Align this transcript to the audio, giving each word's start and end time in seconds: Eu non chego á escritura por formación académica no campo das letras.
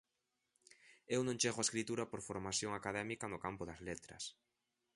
Eu 1.15 1.21
non 1.23 1.39
chego 1.41 1.59
á 1.61 1.65
escritura 1.65 2.09
por 2.11 2.21
formación 2.29 2.71
académica 2.79 3.25
no 3.31 3.41
campo 3.45 3.63
das 3.65 3.83
letras. 3.87 4.23